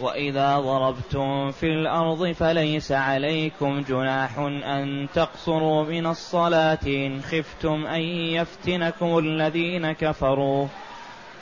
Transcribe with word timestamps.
وإذا 0.00 0.58
ضربتم 0.58 1.50
في 1.50 1.66
الأرض 1.66 2.32
فليس 2.32 2.92
عليكم 2.92 3.80
جناح 3.80 4.38
أن 4.64 5.08
تقصروا 5.14 5.84
من 5.84 6.06
الصلاة 6.06 6.78
إن 6.86 7.22
خفتم 7.22 7.86
أن 7.86 8.00
يفتنكم 8.34 9.18
الذين 9.18 9.92
كفروا. 9.92 10.66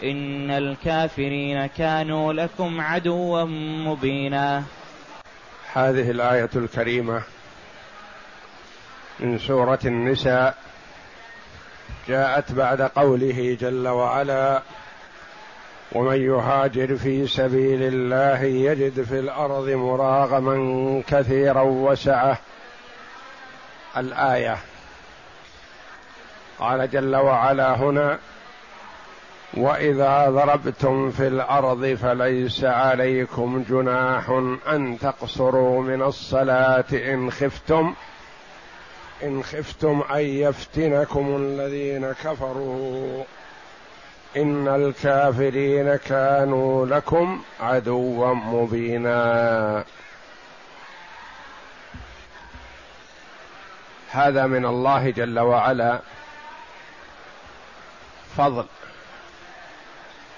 إن 0.03 0.51
الكافرين 0.51 1.67
كانوا 1.67 2.33
لكم 2.33 2.81
عدوا 2.81 3.45
مبينا. 3.85 4.63
هذه 5.73 6.11
الآية 6.11 6.51
الكريمة 6.57 7.23
من 9.21 9.39
سورة 9.39 9.79
النساء 9.85 10.55
جاءت 12.09 12.53
بعد 12.53 12.83
قوله 12.83 13.57
جل 13.61 13.89
وعلا 13.89 14.63
ومن 15.93 16.23
يهاجر 16.23 16.97
في 16.97 17.27
سبيل 17.27 17.83
الله 17.83 18.43
يجد 18.43 19.03
في 19.03 19.19
الأرض 19.19 19.69
مراغما 19.69 21.03
كثيرا 21.09 21.63
وسعة. 21.63 22.39
الآية. 23.97 24.59
قال 26.59 26.91
جل 26.91 27.17
وعلا 27.17 27.77
هنا 27.77 28.19
وإذا 29.55 30.31
ضربتم 30.31 31.11
في 31.11 31.27
الأرض 31.27 31.95
فليس 31.95 32.65
عليكم 32.65 33.65
جناح 33.69 34.31
أن 34.69 34.99
تقصروا 35.01 35.83
من 35.83 36.03
الصلاة 36.03 36.85
إن 36.93 37.31
خفتم 37.31 37.95
إن 39.23 39.43
خفتم 39.43 40.03
أن 40.11 40.21
يفتنكم 40.21 41.37
الذين 41.37 42.13
كفروا. 42.13 43.25
إن 44.37 44.69
الكافرين 44.69 45.97
كانوا 45.97 46.87
لكم 46.87 47.43
عدوا 47.61 48.35
مبينا. 48.35 49.85
هذا 54.11 54.47
من 54.47 54.67
الله 54.67 55.11
جل 55.11 55.39
وعلا 55.39 56.01
فضل 58.37 58.67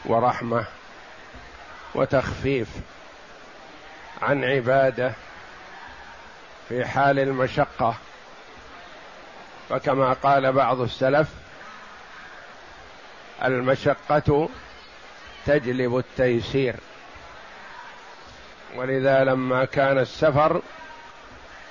ورحمة 0.05 0.65
وتخفيف 1.95 2.69
عن 4.23 4.45
عبادة 4.45 5.13
في 6.69 6.87
حال 6.87 7.19
المشقة. 7.19 7.95
فكما 9.69 10.13
قال 10.13 10.53
بعض 10.53 10.81
السلف 10.81 11.29
المشقة 13.45 14.49
تجلب 15.47 15.97
التيسير. 15.97 16.75
ولذا 18.77 19.25
لما 19.25 19.65
كان 19.65 19.99
السفر 19.99 20.63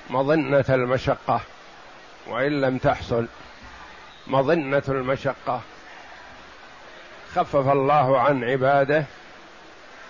مظنة 0.10 0.66
المشقة 0.70 1.42
وإن 2.28 2.62
لم 2.62 2.78
تحصل 2.78 3.28
مظنة 4.28 4.84
المشقة. 4.90 5.62
خفف 7.36 7.68
الله 7.68 8.20
عن 8.20 8.44
عباده 8.44 9.06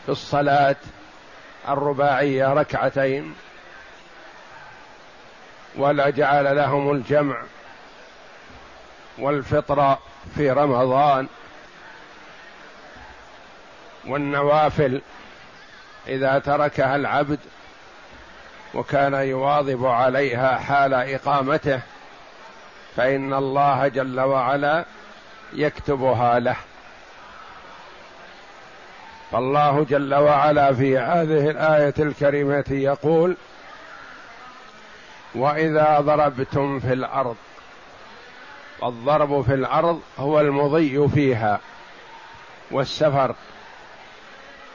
في 0.06 0.12
الصلاة 0.12 0.76
الرباعية 1.68 2.54
ركعتين 2.54 3.36
ولا 5.76 6.10
جعل 6.10 6.56
لهم 6.56 6.92
الجمع 6.92 7.42
والفطر 9.18 9.98
في 10.36 10.52
رمضان. 10.52 11.28
والنوافل 14.10 15.02
إذا 16.08 16.40
تركها 16.40 16.96
العبد 16.96 17.40
وكان 18.74 19.14
يواظب 19.14 19.86
عليها 19.86 20.58
حال 20.58 20.94
إقامته 20.94 21.82
فإن 22.96 23.34
الله 23.34 23.88
جل 23.88 24.20
وعلا 24.20 24.86
يكتبها 25.54 26.40
له. 26.40 26.56
فالله 29.32 29.86
جل 29.90 30.16
وعلا 30.16 30.74
في 30.74 30.98
هذه 30.98 31.50
الآية 31.50 31.94
الكريمة 32.00 32.66
يقول 32.70 33.38
وإذا 35.36 36.00
ضربتم 36.00 36.80
في 36.80 36.94
الأرض 36.94 37.36
والضرب 38.82 39.42
في 39.42 39.54
الأرض 39.54 40.02
هو 40.20 40.40
المضي 40.40 41.08
فيها 41.08 41.60
والسفر 42.72 43.36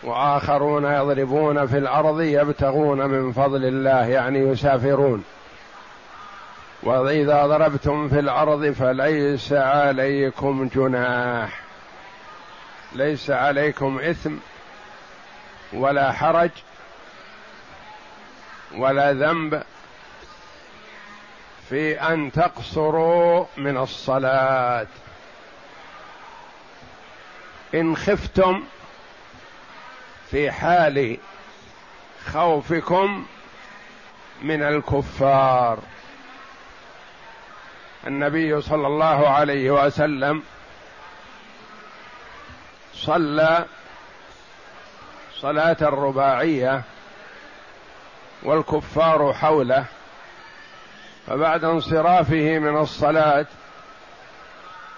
وآخرون 0.05 0.85
يضربون 0.85 1.67
في 1.67 1.79
الأرض 1.79 2.21
يبتغون 2.21 3.07
من 3.07 3.33
فضل 3.33 3.65
الله 3.65 4.07
يعني 4.07 4.39
يسافرون. 4.39 5.25
وإذا 6.83 7.47
ضربتم 7.47 8.09
في 8.09 8.19
الأرض 8.19 8.71
فليس 8.71 9.53
عليكم 9.53 10.69
جناح. 10.75 11.61
ليس 12.93 13.31
عليكم 13.31 13.99
إثم 13.99 14.35
ولا 15.73 16.13
حرج 16.13 16.51
ولا 18.77 19.13
ذنب 19.13 19.63
في 21.69 22.01
أن 22.01 22.33
تقصروا 22.33 23.45
من 23.57 23.77
الصلاة. 23.77 24.87
إن 27.75 27.97
خفتم 27.97 28.63
في 30.35 30.53
حال 30.53 31.19
خوفكم 32.33 33.27
من 34.43 34.63
الكفار. 34.63 35.79
النبي 38.07 38.61
صلى 38.61 38.87
الله 38.87 39.29
عليه 39.29 39.71
وسلم 39.71 40.43
صلى 42.95 43.65
صلاة 45.35 45.77
الرباعية 45.83 46.83
والكفار 48.43 49.33
حوله 49.33 49.85
فبعد 51.27 51.65
انصرافه 51.65 52.59
من 52.59 52.77
الصلاة 52.77 53.47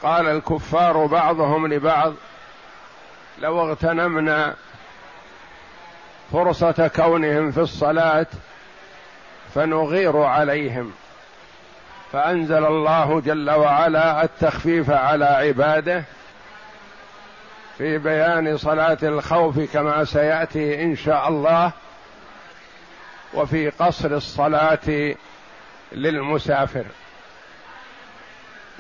قال 0.03 0.27
الكفار 0.29 1.07
بعضهم 1.07 1.67
لبعض 1.67 2.13
لو 3.39 3.61
اغتنمنا 3.61 4.57
فرصة 6.33 6.91
كونهم 6.97 7.51
في 7.51 7.61
الصلاة 7.61 8.27
فنغير 9.55 10.17
عليهم. 10.23 10.93
فأنزل 12.13 12.67
الله 12.67 13.21
جل 13.21 13.51
وعلا 13.51 14.25
التخفيف 14.25 14.91
على 14.91 15.25
عباده 15.25 16.05
في 17.79 17.99
بيان 17.99 18.57
صلاة 18.57 18.99
الخوف 19.03 19.73
كما 19.73 20.05
سيأتي 20.05 20.83
إن 20.83 20.97
شاء 20.97 21.29
الله 21.29 21.73
وفي 23.35 23.71
قصر 23.71 24.11
الصلاة 24.11 25.15
للمسافر. 25.93 26.85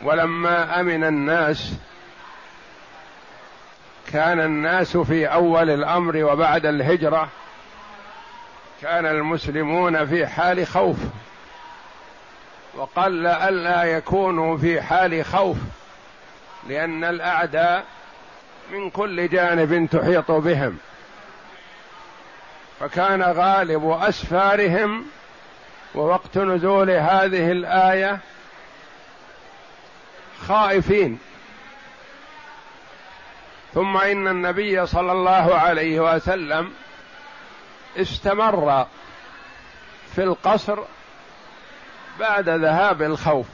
ولما 0.02 0.80
أمن 0.80 1.04
الناس 1.04 1.72
كان 4.16 4.40
الناس 4.40 4.96
في 4.96 5.26
أول 5.26 5.70
الأمر 5.70 6.24
وبعد 6.24 6.66
الهجرة 6.66 7.28
كان 8.82 9.06
المسلمون 9.06 10.06
في 10.06 10.26
حال 10.26 10.66
خوف 10.66 10.96
وقل 12.74 13.26
ألا 13.26 13.84
يكونوا 13.84 14.56
في 14.58 14.82
حال 14.82 15.24
خوف 15.24 15.56
لأن 16.68 17.04
الأعداء 17.04 17.84
من 18.72 18.90
كل 18.90 19.28
جانب 19.28 19.88
تحيط 19.90 20.30
بهم. 20.30 20.78
فكان 22.80 23.22
غالب 23.22 23.90
أسفارهم 23.90 25.04
ووقت 25.94 26.38
نزول 26.38 26.90
هذه 26.90 27.52
الآية 27.52 28.18
خائفين. 30.48 31.18
ثم 33.76 33.96
إن 33.96 34.28
النبي 34.28 34.86
صلى 34.86 35.12
الله 35.12 35.54
عليه 35.54 36.14
وسلم 36.14 36.72
استمر 37.96 38.86
في 40.14 40.22
القصر 40.22 40.78
بعد 42.20 42.48
ذهاب 42.48 43.02
الخوف. 43.02 43.46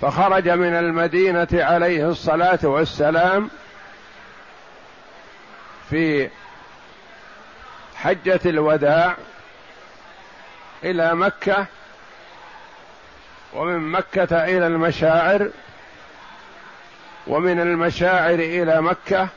فخرج 0.00 0.48
من 0.48 0.74
المدينة 0.74 1.48
عليه 1.52 2.08
الصلاة 2.08 2.58
والسلام 2.62 3.50
في 5.90 6.30
حجة 7.96 8.40
الوداع 8.46 9.16
إلى 10.84 11.14
مكة 11.14 11.66
ومن 13.54 13.78
مكة 13.78 14.44
إلى 14.44 14.66
المشاعر 14.66 15.50
ومن 17.26 17.60
المشاعر 17.60 18.34
إلى 18.34 18.82
مكة 18.82 19.28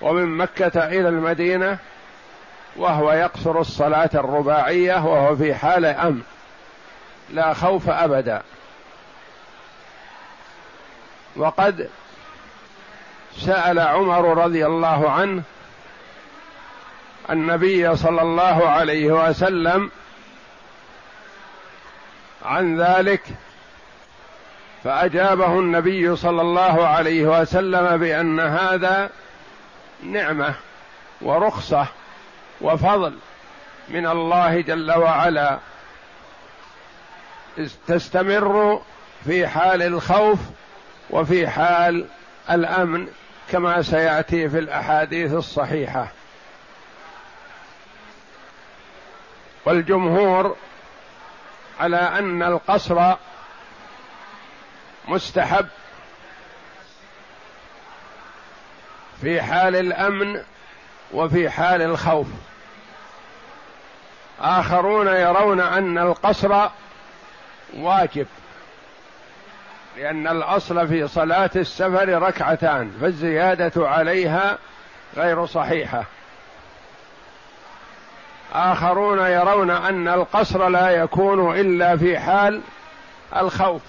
ومن 0.00 0.26
مكة 0.36 0.86
إلى 0.86 1.08
المدينة 1.08 1.78
وهو 2.76 3.12
يقصر 3.12 3.60
الصلاة 3.60 4.10
الرباعية 4.14 5.06
وهو 5.06 5.36
في 5.36 5.54
حال 5.54 5.84
أمن 5.84 6.22
لا 7.30 7.54
خوف 7.54 7.88
أبدا. 7.88 8.42
وقد 11.36 11.88
سأل 13.36 13.78
عمر 13.78 14.44
رضي 14.44 14.66
الله 14.66 15.10
عنه 15.10 15.42
النبي 17.30 17.96
صلى 17.96 18.22
الله 18.22 18.68
عليه 18.68 19.28
وسلم 19.28 19.90
عن 22.46 22.80
ذلك 22.80 23.22
فأجابه 24.84 25.58
النبي 25.58 26.16
صلى 26.16 26.42
الله 26.42 26.86
عليه 26.86 27.40
وسلم 27.40 27.96
بأن 27.96 28.40
هذا 28.40 29.10
نعمة 30.02 30.54
ورخصة 31.20 31.86
وفضل 32.60 33.14
من 33.88 34.06
الله 34.06 34.60
جل 34.60 34.92
وعلا. 34.92 35.58
تستمر 37.86 38.82
في 39.24 39.46
حال 39.46 39.82
الخوف 39.82 40.38
وفي 41.10 41.48
حال 41.48 42.06
الأمن 42.50 43.08
كما 43.50 43.82
سيأتي 43.82 44.48
في 44.48 44.58
الأحاديث 44.58 45.32
الصحيحة. 45.32 46.08
والجمهور 49.64 50.56
على 51.80 51.96
أن 51.96 52.42
القصر 52.42 53.14
مستحب 55.08 55.66
في 59.20 59.42
حال 59.42 59.76
الأمن 59.76 60.42
وفي 61.12 61.50
حال 61.50 61.82
الخوف. 61.82 62.26
آخرون 64.40 65.06
يرون 65.06 65.60
أن 65.60 65.98
القصر 65.98 66.68
واجب 67.74 68.26
لأن 69.96 70.28
الأصل 70.28 70.88
في 70.88 71.08
صلاة 71.08 71.50
السفر 71.56 72.22
ركعتان 72.22 72.90
فالزيادة 73.00 73.88
عليها 73.88 74.58
غير 75.16 75.46
صحيحة. 75.46 76.04
آخرون 78.56 79.18
يرون 79.18 79.70
أن 79.70 80.08
القصر 80.08 80.68
لا 80.68 80.90
يكون 80.90 81.60
إلا 81.60 81.96
في 81.96 82.18
حال 82.18 82.60
الخوف. 83.36 83.82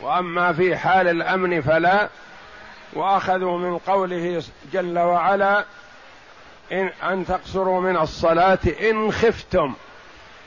وأما 0.00 0.52
في 0.52 0.76
حال 0.76 1.08
الأمن 1.08 1.60
فلا 1.60 2.08
وأخذوا 2.92 3.58
من 3.58 3.78
قوله 3.78 4.42
جل 4.72 4.98
وعلا 4.98 5.64
إن 6.72 6.90
أن 7.02 7.26
تقصروا 7.26 7.80
من 7.80 7.96
الصلاة 7.96 8.58
إن 8.90 9.12
خفتم 9.12 9.74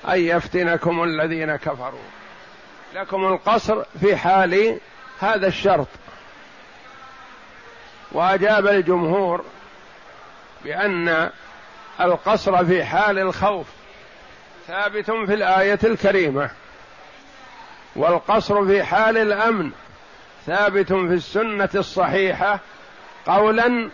أن 0.08 0.20
يفتنكم 0.20 1.04
الذين 1.04 1.56
كفروا. 1.56 2.10
لكم 2.96 3.26
القصر 3.26 3.84
في 4.00 4.16
حال 4.16 4.80
هذا 5.20 5.48
الشرط. 5.48 5.88
وأجاب 8.12 8.68
الجمهور 8.68 9.46
بأن 10.66 11.30
القصر 12.02 12.66
في 12.66 12.84
حال 12.84 13.20
الخوف 13.20 13.68
ثابت 14.68 15.12
في 15.12 15.34
الآية 15.34 15.80
الكريمة 15.84 16.50
والقصر 17.96 18.66
في 18.66 18.84
حال 18.84 19.18
الأمن 19.18 19.72
ثابت 20.46 20.88
في 20.88 21.14
السنة 21.14 21.70
الصحيحة 21.76 22.60
قولا 23.28 23.90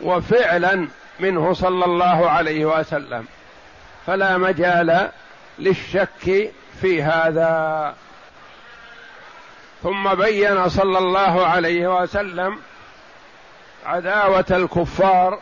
وفعلا 0.00 0.88
منه 1.20 1.52
صلى 1.52 1.84
الله 1.84 2.30
عليه 2.30 2.64
وسلم. 2.64 3.26
فلا 4.06 4.38
مجال 4.38 5.10
للشك 5.58 6.52
في 6.80 7.02
هذا. 7.02 7.94
ثم 9.82 10.14
بين 10.14 10.68
صلى 10.68 10.98
الله 10.98 11.46
عليه 11.46 12.02
وسلم 12.02 12.58
عداوة 13.86 14.44
الكفار 14.50 15.38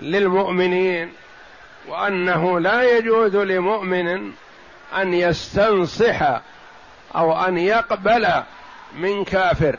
للمؤمنين 0.00 1.12
وأنه 1.88 2.60
لا 2.60 2.96
يجوز 2.96 3.36
لمؤمن 3.36 4.32
أن 4.96 5.14
يستنصح 5.14 6.40
أو 7.14 7.46
أن 7.46 7.58
يقبل 7.58 8.28
من 8.96 9.24
كافر 9.24 9.76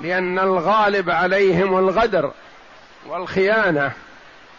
لأن 0.00 0.38
الغالب 0.38 1.10
عليهم 1.10 1.78
الغدر 1.78 2.32
والخيانة 3.06 3.92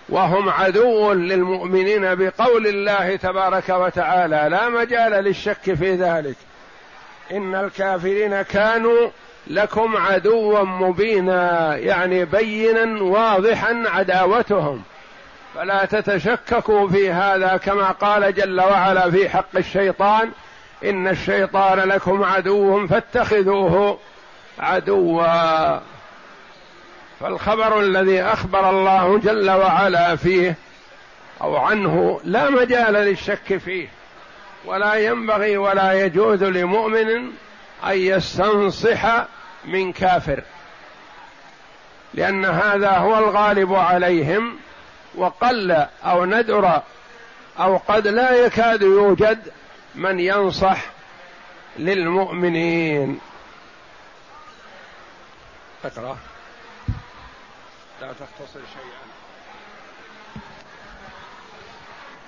وهم 0.09 0.49
عدو 0.49 1.13
للمؤمنين 1.13 2.15
بقول 2.15 2.67
الله 2.67 3.15
تبارك 3.15 3.69
وتعالى 3.69 4.47
لا 4.49 4.69
مجال 4.69 5.11
للشك 5.11 5.73
في 5.73 5.95
ذلك 5.95 6.35
إن 7.31 7.55
الكافرين 7.55 8.41
كانوا 8.41 9.09
لكم 9.47 9.97
عدوا 9.97 10.63
مبينا 10.63 11.75
يعني 11.77 12.25
بينا 12.25 13.03
واضحا 13.03 13.83
عداوتهم. 13.85 14.81
فلا 15.55 15.85
تتشككوا 15.85 16.87
في 16.89 17.11
هذا 17.11 17.57
كما 17.57 17.91
قال 17.91 18.33
جل 18.33 18.61
وعلا 18.61 19.11
في 19.11 19.29
حق 19.29 19.55
الشيطان 19.57 20.31
إن 20.83 21.07
الشيطان 21.07 21.79
لكم 21.79 22.23
عدو 22.23 22.87
فاتخذوه 22.87 23.99
عدوا. 24.59 25.79
فالخبر 27.19 27.79
الذي 27.79 28.21
أخبر 28.21 28.69
الله 28.69 29.17
جل 29.17 29.51
وعلا 29.51 30.15
فيه 30.15 30.55
أو 31.41 31.55
عنه 31.57 32.19
لا 32.23 32.49
مجال 32.49 32.93
للشك 32.93 33.57
فيه 33.57 33.87
ولا 34.65 34.95
ينبغي 34.95 35.57
ولا 35.57 36.05
يجوز 36.05 36.43
لمؤمن 36.43 37.07
أن 37.83 37.97
يستنصح 37.97 39.25
من 39.67 39.93
كافر. 39.93 40.43
لأن 42.13 42.45
هذا 42.45 42.97
هو 42.97 43.17
الغالب 43.17 43.73
عليهم 43.73 44.57
وقل 45.15 45.71
أو 46.03 46.25
ندر 46.25 46.81
أو 47.59 47.77
قد 47.77 48.07
لا 48.07 48.45
يكاد 48.45 48.81
يوجد 48.81 49.51
من 49.95 50.19
ينصح 50.19 50.81
للمؤمنين. 51.77 53.19
اقرأ 55.85 56.17
لا 58.01 58.13
تختصر 58.13 58.59
شيئا. 58.73 59.05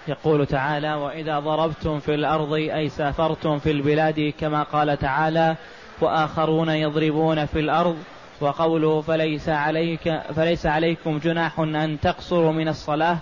يقول 0.08 0.46
تعالى 0.46 0.94
وإذا 0.94 1.40
ضربتم 1.40 2.00
في 2.00 2.14
الأرض 2.14 2.54
أي 2.54 2.90
سافرتم 2.90 3.60
في 3.60 3.72
البلاد 3.72 4.34
كما 4.40 4.64
قال 4.64 4.98
تعالى 4.98 5.56
وآخرون 6.02 6.70
يضربون 6.70 7.46
في 7.46 7.60
الأرض 7.60 7.98
وقوله 8.42 9.02
فليس 9.02 9.50
عليك 9.50 10.22
فليس 10.36 10.66
عليكم 10.66 11.18
جناح 11.18 11.60
أن 11.60 11.98
تقصروا 12.02 12.52
من 12.52 12.68
الصلاة 12.68 13.18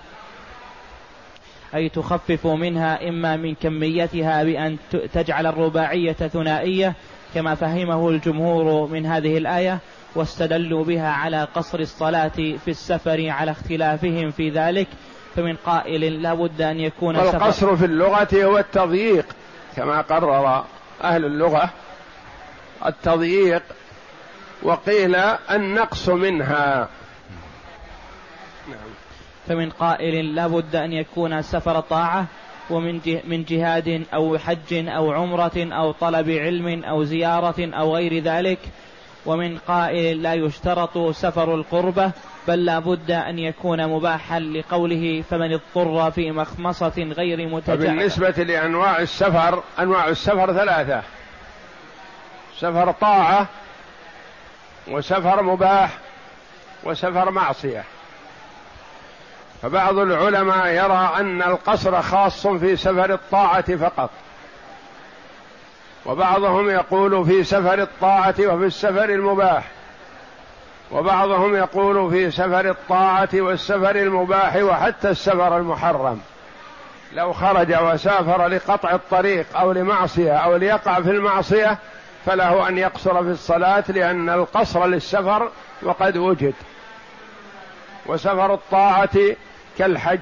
أي 1.75 1.89
تخففوا 1.89 2.55
منها 2.55 3.10
إما 3.10 3.36
من 3.36 3.55
كميتها 3.55 4.44
بأن 4.44 4.77
تجعل 5.13 5.46
الرباعية 5.46 6.13
ثنائية 6.13 6.94
كما 7.34 7.55
فهمه 7.55 8.10
الجمهور 8.10 8.88
من 8.88 9.05
هذه 9.05 9.38
الآية 9.38 9.79
واستدلوا 10.15 10.84
بها 10.84 11.10
على 11.10 11.48
قصر 11.55 11.79
الصلاة 11.79 12.32
في 12.65 12.67
السفر 12.67 13.29
على 13.29 13.51
اختلافهم 13.51 14.32
في 14.32 14.50
ذلك 14.50 14.88
فمن 15.36 15.55
قائل 15.55 16.22
لا 16.22 16.34
بد 16.34 16.62
أن 16.62 16.79
يكون 16.79 17.15
والقصر 17.17 17.75
في 17.75 17.86
اللغة 17.86 18.27
هو 18.34 18.58
التضييق 18.58 19.25
كما 19.75 20.01
قرر 20.01 20.63
أهل 21.03 21.25
اللغة 21.25 21.70
التضييق 22.88 23.63
وقيل 24.63 25.15
النقص 25.51 26.10
منها. 26.10 26.89
نعم. 28.68 28.77
فمن 29.48 29.70
قائل 29.70 30.36
لا 30.36 30.48
بد 30.48 30.75
أن 30.75 30.94
يكون 30.94 31.42
سفر 31.42 31.80
طاعة 31.80 32.25
ومن 32.70 33.00
من 33.27 33.44
جهاد 33.44 34.04
أو 34.13 34.38
حج 34.38 34.88
أو 34.88 35.12
عمرة 35.12 35.51
أو 35.58 35.92
طلب 35.92 36.30
علم 36.30 36.84
أو 36.84 37.04
زيارة 37.04 37.56
أو 37.60 37.96
غير 37.96 38.24
ذلك. 38.24 38.60
ومن 39.25 39.58
قائل 39.58 40.24
لا 40.24 40.34
يشترط 40.34 40.98
سفر 40.98 41.56
القربة 41.56 42.12
بل 42.48 42.65
لا 42.65 42.80
بد 42.80 43.12
أن 43.12 43.39
يكون 43.39 43.88
مباحا 43.88 44.39
لقوله 44.39 45.24
فمن 45.30 45.54
اضطر 45.54 46.12
في 46.12 46.32
مخمصة 46.32 46.94
غير 46.98 47.50
متجعل 47.50 47.77
بالنسبة 47.77 48.44
لأنواع 48.44 49.00
السفر 49.00 49.63
أنواع 49.80 50.08
السفر 50.08 50.54
ثلاثة. 50.54 51.01
سفر 52.59 52.91
طاعة 52.91 53.47
وسفر 54.88 55.43
مباح 55.43 55.89
وسفر 56.83 57.31
معصية. 57.31 57.83
فبعض 59.62 59.97
العلماء 59.97 60.67
يرى 60.67 61.12
أن 61.19 61.41
القصر 61.41 62.01
خاص 62.01 62.47
في 62.47 62.75
سفر 62.75 63.13
الطاعة 63.13 63.75
فقط. 63.75 64.09
وبعضهم 66.05 66.69
يقول 66.69 67.25
في 67.25 67.43
سفر 67.43 67.81
الطاعة 67.81 68.35
وفي 68.39 68.65
السفر 68.65 69.09
المباح. 69.09 69.63
وبعضهم 70.91 71.55
يقول 71.55 72.12
في 72.12 72.31
سفر 72.31 72.69
الطاعة 72.69 73.29
والسفر 73.33 73.95
المباح 73.95 74.55
وحتى 74.55 75.09
السفر 75.09 75.57
المحرم. 75.57 76.21
لو 77.13 77.33
خرج 77.33 77.75
وسافر 77.81 78.47
لقطع 78.47 78.91
الطريق 78.91 79.45
أو 79.57 79.71
لمعصية 79.71 80.33
أو 80.33 80.55
ليقع 80.55 81.01
في 81.01 81.09
المعصية 81.09 81.77
فله 82.25 82.67
أن 82.67 82.77
يقصر 82.77 83.24
في 83.24 83.29
الصلاة 83.29 83.84
لأن 83.88 84.29
القصر 84.29 84.86
للسفر 84.86 85.51
وقد 85.82 86.17
وجد. 86.17 86.53
وسفر 88.05 88.53
الطاعة 88.53 89.17
كالحج 89.77 90.20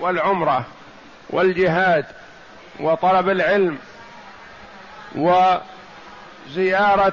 والعمرة 0.00 0.64
والجهاد 1.30 2.04
وطلب 2.80 3.28
العلم 3.28 3.78
وزيارة 6.48 7.12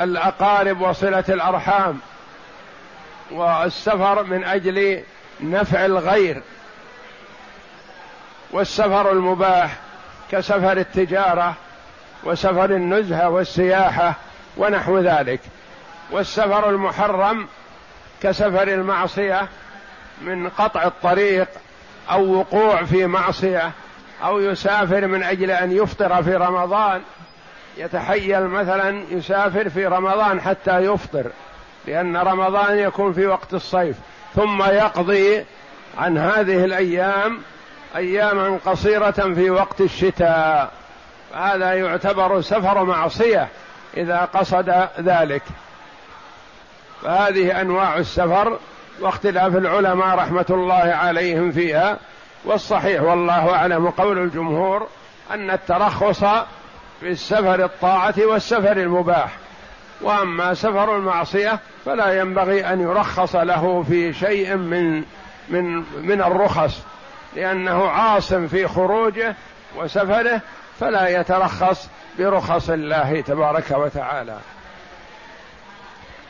الأقارب 0.00 0.80
وصلة 0.80 1.24
الأرحام 1.28 1.98
والسفر 3.30 4.22
من 4.22 4.44
أجل 4.44 5.02
نفع 5.40 5.84
الغير 5.84 6.42
والسفر 8.50 9.12
المباح 9.12 9.76
كسفر 10.30 10.72
التجارة 10.72 11.56
وسفر 12.24 12.64
النزهة 12.64 13.28
والسياحة 13.28 14.14
ونحو 14.56 14.98
ذلك. 14.98 15.40
والسفر 16.10 16.70
المحرم 16.70 17.46
كسفر 18.22 18.68
المعصية 18.68 19.48
من 20.22 20.48
قطع 20.48 20.84
الطريق 20.84 21.48
أو 22.10 22.38
وقوع 22.38 22.84
في 22.84 23.06
معصية 23.06 23.70
أو 24.24 24.40
يسافر 24.40 25.06
من 25.06 25.22
أجل 25.22 25.50
أن 25.50 25.72
يفطر 25.72 26.22
في 26.22 26.36
رمضان. 26.36 27.00
يتحيل 27.76 28.46
مثلا 28.46 29.02
يسافر 29.10 29.68
في 29.68 29.86
رمضان 29.86 30.40
حتى 30.40 30.78
يفطر 30.78 31.30
لأن 31.86 32.16
رمضان 32.16 32.78
يكون 32.78 33.12
في 33.12 33.26
وقت 33.26 33.54
الصيف. 33.54 33.96
ثم 34.34 34.62
يقضي 34.62 35.44
عن 35.98 36.18
هذه 36.18 36.64
الأيام 36.64 37.38
أياما 37.96 38.58
قصيرة 38.66 39.34
في 39.34 39.50
وقت 39.50 39.80
الشتاء. 39.80 40.72
هذا 41.34 41.72
يعتبر 41.72 42.40
سفر 42.40 42.84
معصية 42.84 43.48
إذا 43.96 44.28
قصد 44.34 44.88
ذلك. 45.00 45.42
فهذه 47.02 47.60
أنواع 47.60 47.96
السفر 47.96 48.58
واختلاف 49.00 49.56
العلماء 49.56 50.16
رحمة 50.16 50.46
الله 50.50 50.74
عليهم 50.74 51.52
فيها 51.52 51.98
والصحيح 52.44 53.02
والله 53.02 53.54
أعلم 53.54 53.90
قول 53.90 54.18
الجمهور 54.18 54.86
أن 55.30 55.50
الترخص 55.50 56.24
في 57.00 57.08
السفر 57.10 57.64
الطاعة 57.64 58.14
والسفر 58.18 58.76
المباح. 58.76 59.36
وأما 60.00 60.54
سفر 60.54 60.96
المعصية 60.96 61.58
فلا 61.84 62.20
ينبغي 62.20 62.66
أن 62.66 62.80
يرخص 62.80 63.36
له 63.36 63.82
في 63.88 64.12
شيء 64.12 64.56
من 64.56 65.04
من 65.48 65.84
من 66.02 66.22
الرخص. 66.22 66.82
لأنه 67.36 67.88
عاص 67.88 68.34
في 68.34 68.68
خروجه 68.68 69.36
وسفره 69.76 70.40
فلا 70.80 71.08
يترخص 71.20 71.90
برخص 72.18 72.70
الله 72.70 73.20
تبارك 73.20 73.70
وتعالى. 73.70 74.38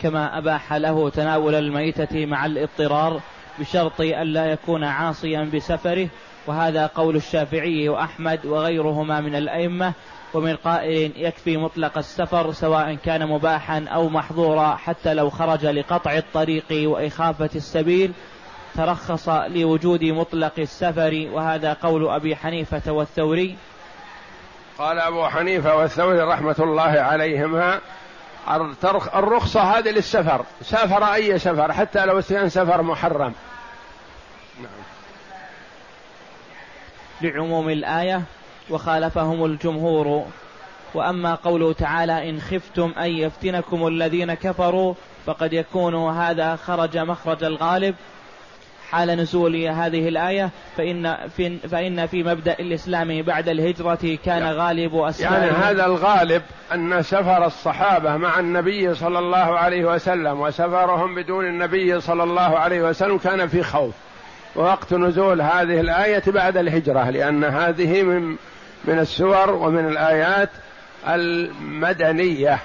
كما 0.02 0.38
أباح 0.38 0.72
له 0.72 1.10
تناول 1.10 1.54
الميتة 1.54 2.26
مع 2.26 2.46
الاضطرار 2.46 3.20
بشرط 3.58 4.00
الا 4.00 4.46
يكون 4.46 4.84
عاصيا 4.84 5.50
بسفره 5.54 6.08
وهذا 6.46 6.86
قول 6.86 7.16
الشافعي 7.16 7.88
وأحمد 7.88 8.46
وغيرهما 8.46 9.20
من 9.20 9.34
الأئمة 9.34 9.92
ومن 10.34 10.56
قائل 10.56 11.12
يكفي 11.16 11.56
مطلق 11.56 11.98
السفر 11.98 12.52
سواء 12.52 12.94
كان 12.94 13.28
مباحا 13.28 13.84
أو 13.88 14.08
محظورا 14.08 14.74
حتى 14.74 15.14
لو 15.14 15.30
خرج 15.30 15.66
لقطع 15.66 16.16
الطريق 16.16 16.64
وإخافة 16.70 17.50
السبيل 17.54 18.12
ترخص 18.76 19.28
لوجود 19.28 20.04
مطلق 20.04 20.52
السفر 20.58 21.28
وهذا 21.32 21.72
قول 21.72 22.08
أبي 22.08 22.36
حنيفة 22.36 22.92
والثوري. 22.92 23.56
قال 24.78 24.98
أبو 24.98 25.26
حنيفة 25.26 25.76
والثوري 25.76 26.20
رحمة 26.20 26.56
الله 26.58 26.82
عليهما 26.82 27.80
الرخصة 29.14 29.60
هذه 29.60 29.90
للسفر. 29.90 30.44
سافر 30.62 31.04
أي 31.14 31.38
سفر؟ 31.38 31.72
حتى 31.72 32.06
لو 32.06 32.22
كان 32.22 32.48
سفر 32.48 32.82
محرم. 32.82 33.32
نعم. 34.62 34.84
لعموم 37.20 37.68
الآية 37.68 38.22
وخالفهم 38.70 39.44
الجمهور. 39.44 40.26
وأما 40.94 41.34
قوله 41.34 41.72
تعالى 41.72 42.30
إن 42.30 42.40
خفتم 42.40 42.92
أن 42.98 43.10
يفتنكم 43.10 43.86
الذين 43.86 44.34
كفروا 44.34 44.94
فقد 45.26 45.52
يكون 45.52 45.94
هذا 45.94 46.56
خرج 46.56 46.98
مخرج 46.98 47.44
الغالب. 47.44 47.94
حال 48.94 49.08
نزول 49.08 49.56
هذه 49.56 50.08
الآية 50.08 50.50
فإن 50.76 51.16
في 51.36 51.58
فإن 51.58 52.06
في 52.06 52.22
مبدأ 52.22 52.56
الإسلام 52.60 53.22
بعد 53.22 53.48
الهجرة 53.48 54.18
كان 54.24 54.42
يعني 54.42 54.52
غالب 54.52 54.96
أسفاره 54.96 55.34
يعني 55.34 55.50
هذا 55.50 55.86
الغالب 55.86 56.42
أن 56.72 57.02
سفر 57.02 57.46
الصحابة 57.46 58.16
مع 58.16 58.38
النبي 58.38 58.94
صلى 58.94 59.18
الله 59.18 59.58
عليه 59.58 59.84
وسلم 59.84 60.40
وسفرهم 60.40 61.14
بدون 61.14 61.46
النبي 61.46 62.00
صلى 62.00 62.22
الله 62.22 62.58
عليه 62.58 62.82
وسلم 62.82 63.18
كان 63.18 63.48
في 63.48 63.62
خوف. 63.62 63.94
ووقت 64.56 64.92
نزول 64.94 65.42
هذه 65.42 65.80
الآية 65.80 66.22
بعد 66.26 66.56
الهجرة 66.56 67.10
لأن 67.10 67.44
هذه 67.44 68.02
من 68.02 68.36
من 68.84 68.98
السور 68.98 69.50
ومن 69.50 69.88
الآيات 69.88 70.50
المدنية. 71.08 72.58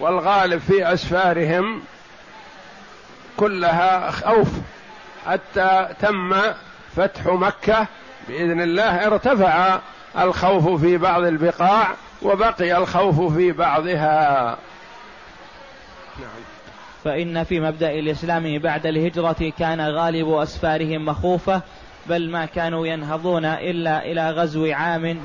والغالب 0.00 0.60
في 0.60 0.92
أسفارهم 0.92 1.82
كلها 3.36 4.10
خوف. 4.10 4.48
حتى 5.26 5.88
تم 6.00 6.34
فتح 6.96 7.26
مكة 7.26 7.86
بإذن 8.28 8.60
الله 8.60 9.06
ارتفع 9.06 9.78
الخوف 10.18 10.80
في 10.80 10.96
بعض 10.96 11.22
البقاع 11.22 11.88
وبقي 12.22 12.78
الخوف 12.78 13.34
في 13.36 13.52
بعضها. 13.52 14.58
نعم. 16.20 16.28
فإن 17.04 17.44
في 17.44 17.60
مبدأ 17.60 17.90
الإسلام 17.90 18.58
بعد 18.58 18.86
الهجرة 18.86 19.52
كان 19.58 19.80
غالب 19.80 20.28
أسفارهم 20.28 21.04
مخوفة 21.04 21.62
بل 22.06 22.30
ما 22.30 22.46
كانوا 22.46 22.86
ينهضون 22.86 23.44
إلا 23.44 24.04
إلى 24.04 24.30
غزو 24.30 24.72
عام 24.72 25.20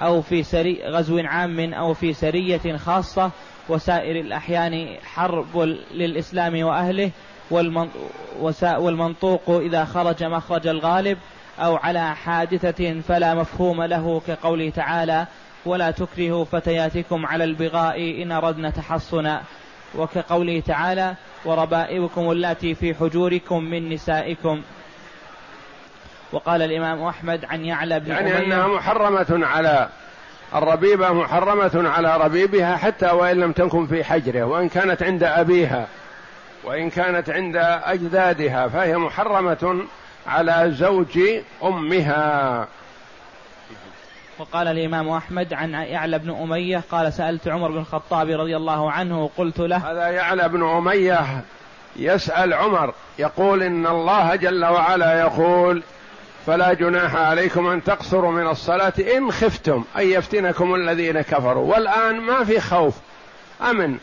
أو 0.00 0.22
في 0.22 0.42
سري 0.42 0.82
غزو 0.86 1.18
عام 1.18 1.74
أو 1.74 1.94
في 1.94 2.12
سرية 2.12 2.76
خاصة 2.76 3.30
وسائر 3.68 4.20
الأحيان 4.20 4.96
حرب 5.04 5.58
للإسلام 5.94 6.62
وأهله. 6.62 7.10
والمنطوق 8.78 9.50
إذا 9.50 9.84
خرج 9.84 10.24
مخرج 10.24 10.66
الغالب 10.66 11.18
أو 11.58 11.76
على 11.76 12.14
حادثة 12.14 13.00
فلا 13.08 13.34
مفهوم 13.34 13.82
له 13.82 14.22
كقوله 14.26 14.70
تعالى 14.70 15.26
ولا 15.66 15.90
تكرهوا 15.90 16.44
فتياتكم 16.44 17.26
على 17.26 17.44
البغاء 17.44 18.22
إن 18.22 18.32
أردنا 18.32 18.70
تحصنا. 18.70 19.42
وكقوله 19.94 20.60
تعالى 20.66 21.14
وربائبكم 21.44 22.30
اللاتي 22.30 22.74
في 22.74 22.94
حجوركم 22.94 23.64
من 23.64 23.88
نسائكم. 23.88 24.62
وقال 26.32 26.62
الإمام 26.62 27.02
أحمد 27.02 27.44
عن 27.44 27.64
يعلى 27.64 28.00
بن 28.00 28.10
يعني 28.10 28.38
أنها 28.38 28.66
محرمة 28.66 29.46
على 29.46 29.88
الربيبة 30.54 31.12
محرمة 31.12 31.88
على 31.88 32.16
ربيبها 32.16 32.76
حتى 32.76 33.06
وإن 33.06 33.40
لم 33.40 33.52
تكن 33.52 33.86
في 33.86 34.04
حجره 34.04 34.44
وإن 34.44 34.68
كانت 34.68 35.02
عند 35.02 35.22
أبيها. 35.22 35.86
وإن 36.64 36.90
كانت 36.90 37.30
عند 37.30 37.56
أجدادها 37.84 38.68
فهي 38.68 38.96
محرمة 38.96 39.84
على 40.26 40.70
زوج 40.70 41.18
أمها. 41.64 42.68
وقال 44.38 44.68
الإمام 44.68 45.08
أحمد 45.08 45.52
عن 45.54 45.72
يعلى 45.72 46.18
بن 46.18 46.30
أمية 46.30 46.82
قال 46.90 47.12
سألت 47.12 47.48
عمر 47.48 47.70
بن 47.70 47.78
الخطاب 47.78 48.30
رضي 48.30 48.56
الله 48.56 48.92
عنه 48.92 49.24
وقلت 49.24 49.58
له 49.58 49.76
هذا 49.76 50.08
يعلى 50.08 50.48
بن 50.48 50.68
أمية 50.68 51.20
يسأل 51.96 52.54
عمر 52.54 52.94
يقول 53.18 53.62
إن 53.62 53.86
الله 53.86 54.34
جل 54.34 54.64
وعلا 54.64 55.20
يقول 55.20 55.82
فلا 56.46 56.72
جناح 56.72 57.16
عليكم 57.16 57.66
أن 57.66 57.84
تقصروا 57.84 58.32
من 58.32 58.46
الصلاة 58.46 58.92
إن 59.16 59.32
خفتم 59.32 59.84
أن 59.96 60.10
يفتنكم 60.10 60.74
الذين 60.74 61.20
كفروا 61.20 61.74
والآن 61.74 62.20
ما 62.20 62.44
في 62.44 62.60
خوف 62.60 62.94
أمن. 63.70 63.98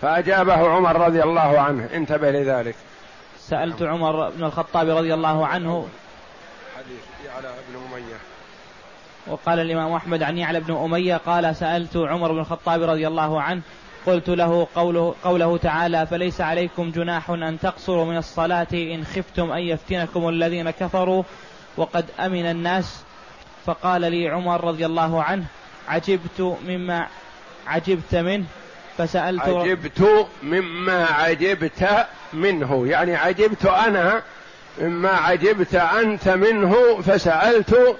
فأجابه 0.00 0.68
عمر 0.68 0.96
رضي 0.96 1.22
الله 1.22 1.60
عنه. 1.60 1.88
انتبه 1.94 2.30
لذلك. 2.30 2.74
سألت 3.38 3.82
عمر 3.82 4.30
بن 4.30 4.44
الخطاب 4.44 4.88
رضي 4.88 5.14
الله 5.14 5.46
عنه 5.46 5.88
حديث 6.76 7.26
يعلى 7.26 7.54
بن 7.68 7.80
أمية. 7.92 8.16
وقال 9.26 9.58
الإمام 9.58 9.92
أحمد 9.92 10.22
عن 10.22 10.38
يعلى 10.38 10.60
بن 10.60 10.76
أمية 10.76 11.16
قال 11.16 11.56
سألت 11.56 11.96
عمر 11.96 12.32
بن 12.32 12.38
الخطاب 12.38 12.82
رضي 12.82 13.06
الله 13.06 13.42
عنه 13.42 13.62
قلت 14.06 14.28
له 14.28 14.66
قوله, 14.74 15.14
قوله 15.24 15.56
تعالى 15.56 16.06
فليس 16.06 16.40
عليكم 16.40 16.90
جناح 16.90 17.30
أن 17.30 17.58
تقصروا 17.60 18.04
من 18.04 18.16
الصلاة 18.16 18.66
إن 18.72 19.04
خفتم 19.04 19.52
أن 19.52 19.62
يفتنكم 19.62 20.28
الذين 20.28 20.70
كفروا 20.70 21.22
وقد 21.76 22.04
أمن 22.20 22.46
الناس. 22.46 23.04
فقال 23.66 24.00
لي 24.00 24.28
عمر 24.28 24.64
رضي 24.64 24.86
الله 24.86 25.22
عنه 25.22 25.44
عجبت 25.88 26.56
مما 26.66 27.06
عجبت 27.66 28.14
منه. 28.14 28.44
فسألت 28.98 29.42
عجبت 29.42 30.26
مما 30.42 31.04
عجبت 31.04 32.06
منه. 32.32 32.86
يعني 32.86 33.16
عجبت 33.16 33.66
أنا 33.66 34.22
مما 34.78 35.10
عجبت 35.10 35.74
أنت 35.74 36.28
منه 36.28 37.00
فسألت 37.00 37.96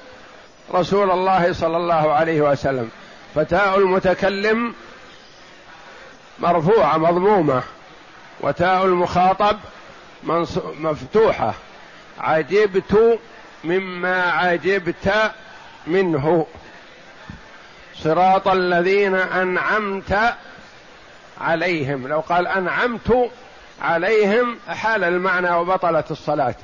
رسول 0.75 1.11
الله 1.11 1.53
صلى 1.53 1.77
الله 1.77 2.13
عليه 2.13 2.41
وسلم. 2.41 2.91
فتاء 3.35 3.79
المتكلم 3.79 4.75
مرفوعة 6.39 6.99
مضمومة. 6.99 7.63
وتاء 8.41 8.85
المخاطب 8.85 9.57
مفتوحة. 10.79 11.55
عجبت 12.19 13.19
مما 13.65 14.23
عجبت 14.23 15.33
منه. 15.87 16.47
صراط 18.03 18.49
الذين 18.49 19.15
أنعمت 19.15 20.35
عليهم. 21.41 22.09
لو 22.09 22.21
قال 22.21 22.47
أنعمت 22.47 23.31
عليهم 23.83 24.59
حال 24.69 25.05
المعنى 25.05 25.51
وبطلت 25.51 26.11
الصلاة. 26.11 26.55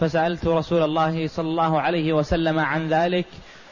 فسألت 0.00 0.46
رسول 0.46 0.82
الله 0.82 1.28
صلى 1.28 1.48
الله 1.48 1.80
عليه 1.80 2.12
وسلم 2.12 2.58
عن 2.58 2.88
ذلك 2.88 3.26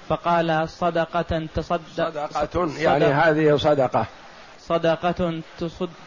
فقال 0.09 0.69
صدقة 0.69 1.47
تصدق 1.55 2.31
صدقة 2.31 2.71
يعني 2.79 3.05
هذه 3.05 3.57
صدقة. 3.57 4.07
صدقة 4.61 5.41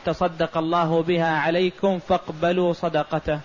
تصدق 0.06 0.58
الله 0.58 1.04
بها 1.04 1.38
عليكم 1.38 2.00
فاقبلوا 2.00 2.74
صدقته. 2.74 3.40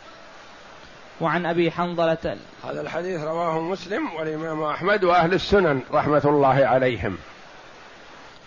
وعن 1.21 1.47
أبي 1.47 1.71
حنظلة 1.71 2.37
هذا 2.65 2.81
الحديث 2.81 3.21
رواه 3.21 3.61
مسلم 3.61 4.15
والإمام 4.15 4.63
أحمد 4.63 5.05
وأهل 5.05 5.35
السنن 5.35 5.81
رحمة 5.93 6.23
الله 6.25 6.67
عليهم. 6.67 7.19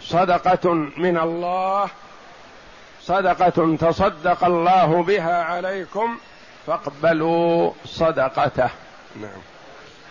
صدقة 0.01 0.73
من 0.97 1.17
الله 1.17 1.89
صدقة 3.01 3.77
تصدق 3.77 4.43
الله 4.43 5.03
بها 5.03 5.43
عليكم 5.43 6.17
فاقبلوا 6.67 7.71
صدقته. 7.85 8.69
نعم. 9.21 9.41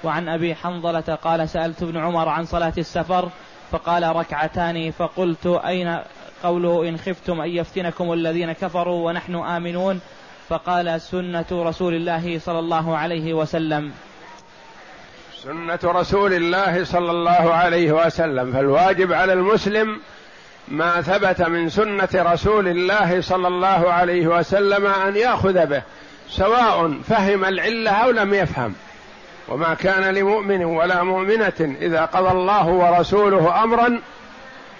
وعن 0.04 0.28
أبي 0.28 0.54
حنظلة 0.54 1.18
قال 1.24 1.48
سألت 1.48 1.82
ابن 1.82 1.96
عمر 1.96 2.28
عن 2.28 2.44
صلاة 2.44 2.72
السفر 2.78 3.28
فقال 3.70 4.16
ركعتان 4.16 4.90
فقلت 4.90 5.46
أين 5.46 5.98
قوله 6.42 6.88
إن 6.88 6.98
خفتم 6.98 7.40
أن 7.40 7.50
يفتنكم 7.50 8.12
الذين 8.12 8.52
كفروا 8.52 9.06
ونحن 9.06 9.34
آمنون؟ 9.34 10.00
فقال 10.48 11.00
سنة 11.00 11.46
رسول 11.52 11.94
الله 11.94 12.38
صلى 12.38 12.58
الله 12.58 12.96
عليه 12.96 13.34
وسلم. 13.34 13.92
سنة 15.46 15.78
رسول 15.84 16.32
الله 16.32 16.84
صلى 16.84 17.10
الله 17.10 17.54
عليه 17.54 17.92
وسلم 17.92 18.52
فالواجب 18.52 19.12
على 19.12 19.32
المسلم 19.32 20.00
ما 20.68 21.00
ثبت 21.00 21.42
من 21.42 21.68
سنة 21.68 22.08
رسول 22.14 22.68
الله 22.68 23.20
صلى 23.20 23.48
الله 23.48 23.92
عليه 23.92 24.26
وسلم 24.26 24.86
أن 24.86 25.16
يأخذ 25.16 25.66
به 25.66 25.82
سواء 26.28 26.98
فهم 27.08 27.44
العلة 27.44 27.90
أو 27.90 28.10
لم 28.10 28.34
يفهم. 28.34 28.74
وما 29.48 29.74
كان 29.74 30.14
لمؤمن 30.14 30.64
ولا 30.64 31.02
مؤمنة 31.02 31.76
إذا 31.80 32.04
قضى 32.04 32.30
الله 32.30 32.66
ورسوله 32.66 33.62
امرا 33.64 33.86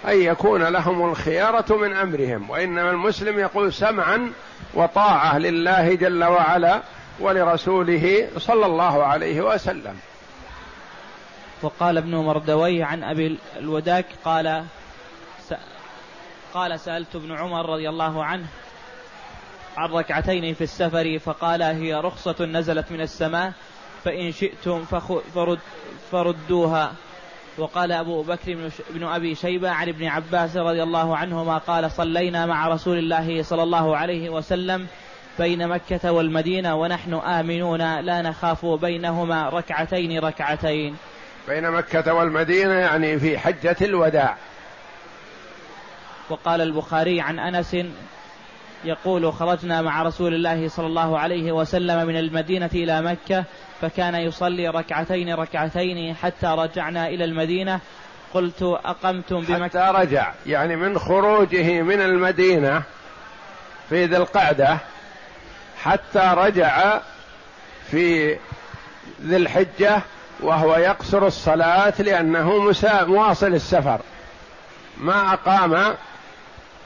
أن 0.07 0.21
يكون 0.21 0.63
لهم 0.63 1.09
الخيارة 1.09 1.75
من 1.75 1.93
أمرهم. 1.93 2.49
وإنما 2.49 2.91
المسلم 2.91 3.39
يقول 3.39 3.73
سمعا 3.73 4.31
وطاعة 4.73 5.37
لله 5.37 5.93
جل 5.93 6.23
وعلا 6.23 6.81
ولرسوله 7.19 8.27
صلى 8.37 8.65
الله 8.65 9.03
عليه 9.03 9.41
وسلم. 9.41 9.95
وقال 11.61 11.97
ابن 11.97 12.15
مردوي 12.15 12.83
عن 12.83 13.03
أبي 13.03 13.37
الوداك 13.57 14.05
قال 14.25 14.63
قال 16.53 16.79
سألت 16.79 17.15
ابن 17.15 17.31
عمر 17.31 17.69
رضي 17.69 17.89
الله 17.89 18.23
عنه 18.23 18.47
عن 19.77 19.89
ركعتين 19.89 20.53
في 20.53 20.63
السفر 20.63 21.19
فقال 21.19 21.61
هي 21.61 21.93
رخصة 21.93 22.45
نزلت 22.45 22.91
من 22.91 23.01
السماء 23.01 23.53
فإن 24.03 24.31
شئتم 24.31 24.85
فرد 25.35 25.59
فردوها. 26.11 26.93
وقال 27.57 27.91
أبو 27.91 28.21
بكر 28.21 28.69
بن 28.89 29.03
أبي 29.03 29.35
شيبة 29.35 29.69
عن 29.69 29.89
ابن 29.89 30.05
عباس 30.05 30.57
رضي 30.57 30.83
الله 30.83 31.17
عنهما 31.17 31.57
قال 31.57 31.91
صلينا 31.91 32.45
مع 32.45 32.67
رسول 32.67 32.97
الله 32.97 33.43
صلى 33.43 33.63
الله 33.63 33.97
عليه 33.97 34.29
وسلم 34.29 34.87
بين 35.39 35.67
مكة 35.67 36.11
والمدينة 36.11 36.75
ونحن 36.75 37.13
آمنون 37.13 37.99
لا 37.99 38.21
نخاف 38.21 38.65
بينهما 38.65 39.49
ركعتين 39.49 40.19
ركعتين. 40.19 40.95
بين 41.47 41.71
مكة 41.71 42.13
والمدينة 42.13 42.73
يعني 42.73 43.19
في 43.19 43.37
حجة 43.37 43.75
الوداع. 43.81 44.37
وقال 46.29 46.61
البخاري 46.61 47.21
عن 47.21 47.39
أنس 47.39 47.77
يقول 48.83 49.33
خرجنا 49.33 49.81
مع 49.81 50.03
رسول 50.03 50.33
الله 50.33 50.67
صلى 50.67 50.87
الله 50.87 51.19
عليه 51.19 51.51
وسلم 51.51 52.07
من 52.07 52.17
المدينة 52.17 52.69
إلى 52.73 53.01
مكة 53.01 53.43
فكان 53.81 54.15
يصلي 54.15 54.67
ركعتين 54.67 55.33
ركعتين 55.33 56.15
حتى 56.15 56.47
رجعنا 56.47 57.07
إلى 57.07 57.25
المدينة. 57.25 57.79
قلت 58.33 58.61
أقمتم 58.61 59.41
بمكة. 59.41 59.63
حتى 59.63 59.91
رجع 59.99 60.33
يعني 60.45 60.75
من 60.75 60.99
خروجه 60.99 61.81
من 61.81 62.01
المدينة 62.01 62.83
في 63.89 64.05
ذي 64.05 64.17
القعدة 64.17 64.77
حتى 65.83 66.33
رجع 66.37 66.99
في 67.91 68.37
ذي 69.21 69.37
الحجة 69.37 70.01
وهو 70.39 70.75
يقصر 70.75 71.27
الصلاة 71.27 71.93
لأنه 71.99 72.73
مواصل 72.83 73.53
السفر. 73.53 73.99
ما 74.97 75.33
أقام 75.33 75.95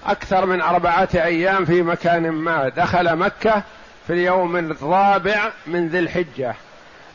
أكثر 0.06 0.46
من 0.46 0.62
أربعة 0.62 1.10
أيام 1.16 1.66
في 1.66 1.82
مكان 1.82 2.30
ما. 2.30 2.70
دخل 2.70 3.16
مكة 3.16 3.64
في 4.08 4.14
اليوم 4.14 4.58
الرابع 4.58 5.52
من 5.68 5.88
ذي 5.88 6.00
الحجة 6.00 6.56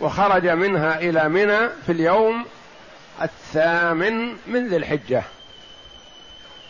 وخرج 0.01 0.49
منها 0.49 0.99
إلى 0.99 1.29
منى 1.29 1.69
في 1.87 1.93
اليوم 1.93 2.45
الثامن 3.23 4.37
من 4.47 4.69
ذي 4.69 4.77
الحجة. 4.77 5.23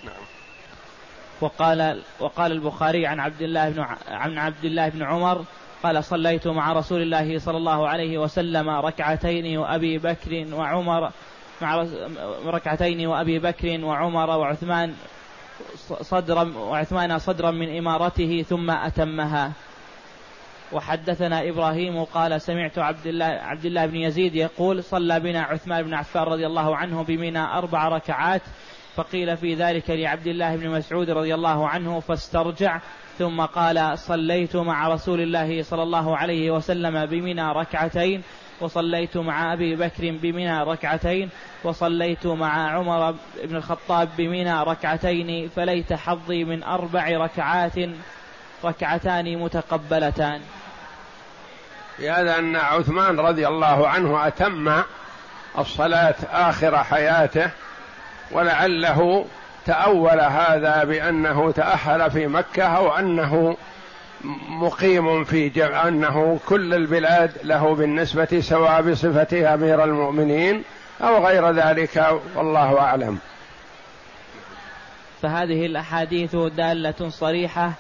نعم. 0.05 0.15
وقال 1.41 2.03
وقال 2.21 2.53
البخاري 2.53 3.07
عن 3.07 3.21
عبد 3.21 3.43
الله 3.43 3.71
بن 3.71 3.87
عن 4.09 4.39
عبد 4.39 4.65
الله 4.65 4.89
بن 4.89 5.03
عمر 5.03 5.45
قال 5.83 6.05
صليت 6.05 6.47
مع 6.47 6.73
رسول 6.73 7.03
الله 7.03 7.39
صلى 7.39 7.57
الله 7.57 7.89
عليه 7.89 8.19
وسلم 8.19 8.69
ركعتين 8.69 9.59
وأبي 9.59 9.99
بكر 9.99 10.47
وعمر 10.53 11.11
مع 11.63 11.87
ركعتين 12.47 13.07
وأبي 13.07 13.39
بكر 13.39 13.85
وعمر 13.85 14.31
وعثمان 14.31 14.95
صدرا 16.01 16.53
وعثمان 16.57 17.19
صدرا 17.19 17.51
من 17.51 17.77
إمارته 17.79 18.45
ثم 18.49 18.71
أتمها. 18.71 19.53
وحدثنا 20.73 21.49
إبراهيم 21.49 22.05
قال 22.05 22.41
سمعت 22.41 22.79
عبد 22.79 23.07
الله 23.07 23.27
عبد 23.27 23.65
الله 23.65 23.87
بن 23.87 23.97
يزيد 23.97 24.35
يقول 24.35 24.85
صلى 24.85 25.21
بنا 25.21 25.43
عثمان 25.43 25.83
بن 25.83 25.95
عفان 25.95 26.23
رضي 26.23 26.47
الله 26.47 26.77
عنه 26.77 27.05
بمنى 27.05 27.39
أربع 27.39 27.89
ركعات 27.89 28.43
فقيل 28.97 29.37
في 29.37 29.55
ذلك 29.55 29.91
لعبد 29.91 30.27
الله 30.27 30.57
بن 30.57 30.71
مسعود 30.71 31.11
رضي 31.11 31.35
الله 31.35 31.69
عنه 31.69 32.01
فاسترجع 32.01 32.81
ثم 33.19 33.41
قال 33.41 33.99
صليت 33.99 34.57
مع 34.57 34.89
رسول 34.89 35.21
الله 35.21 35.63
صلى 35.63 35.83
الله 35.83 36.17
عليه 36.17 36.51
وسلم 36.51 37.07
بمنى 37.07 37.53
ركعتين 37.53 38.23
وصليت 38.61 39.17
مع 39.17 39.53
أبي 39.53 39.77
بكر 39.77 40.11
بمنى 40.23 40.63
ركعتين 40.63 41.31
وصليت 41.65 42.27
مع 42.27 42.71
عمر 42.71 43.15
بن 43.45 43.57
الخطاب 43.57 44.09
بمنى 44.19 44.63
ركعتين 44.63 45.49
فليت 45.49 45.93
حظي 45.93 46.45
من 46.45 46.63
أربع 46.63 47.09
ركعات 47.09 47.75
ركعتان 48.65 49.39
متقبلتان. 49.39 50.41
في 51.97 52.11
هذا 52.11 52.39
أن 52.39 52.57
عثمان 52.57 53.21
رضي 53.21 53.49
الله 53.49 53.89
عنه 53.89 54.27
أتم 54.27 54.83
الصلاة 55.59 56.15
آخر 56.33 56.85
حياته 56.85 57.51
ولعله 58.31 59.25
تأول 59.67 60.21
هذا 60.21 60.85
بأنه 60.85 61.51
تأهل 61.51 62.11
في 62.11 62.27
مكة 62.27 62.63
أو 62.65 62.97
أنه 62.99 63.57
مقيم 64.49 65.25
في 65.25 65.49
جمع 65.49 65.89
أنه 65.89 66.39
كل 66.49 66.75
البلاد 66.75 67.33
له 67.45 67.75
بالنسبة 67.75 68.41
سواء 68.41 68.83
بصفته 68.83 69.55
أمير 69.55 69.85
المؤمنين 69.85 70.63
أو 71.01 71.27
غير 71.27 71.51
ذلك 71.51 72.21
والله 72.37 72.81
أعلم. 72.81 73.19
فهذه 75.23 75.67
الأحاديث 75.67 76.37
دالة 76.37 77.09
صريحة 77.09 77.73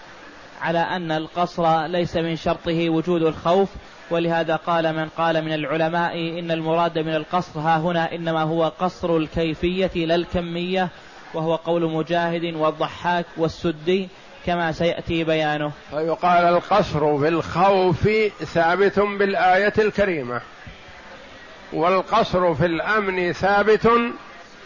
على 0.62 0.78
أن 0.78 1.12
القصر 1.12 1.86
ليس 1.86 2.16
من 2.16 2.36
شرطه 2.36 2.90
وجود 2.90 3.22
الخوف 3.22 3.68
ولهذا 4.10 4.56
قال 4.56 4.96
من 4.96 5.08
قال 5.08 5.44
من 5.44 5.52
العلماء 5.54 6.38
إن 6.38 6.50
المراد 6.50 6.98
من 6.98 7.14
القصر 7.14 7.60
ها 7.60 7.78
هنا 7.78 8.14
إنما 8.14 8.42
هو 8.42 8.72
قصر 8.80 9.16
الكيفية 9.16 10.06
لا 10.06 10.14
الكمية 10.14 10.88
وهو 11.34 11.54
قول 11.56 11.92
مجاهد 11.92 12.54
والضحاك 12.54 13.26
والسدي 13.36 14.08
كما 14.46 14.72
سيأتي 14.72 15.24
بيانه. 15.24 15.72
فيقال 15.90 16.44
القصر 16.44 17.18
في 17.18 17.28
الخوف 17.28 18.08
ثابت 18.44 18.98
بالآية 18.98 19.72
الكريمة 19.78 20.40
والقصر 21.72 22.54
في 22.54 22.66
الأمن 22.66 23.32
ثابت 23.32 23.88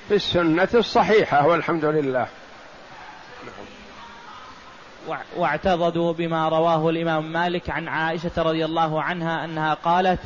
في 0.08 0.14
السنة 0.14 0.68
الصحيحة 0.74 1.46
والحمد 1.46 1.84
لله. 1.84 2.26
واعتضدوا 5.36 6.12
بما 6.12 6.48
رواه 6.48 6.90
الإمام 6.90 7.32
مالك 7.32 7.70
عن 7.70 7.88
عائشة 7.88 8.30
رضي 8.38 8.64
الله 8.64 9.02
عنها 9.02 9.44
أنها 9.44 9.74
قالت 9.74 10.20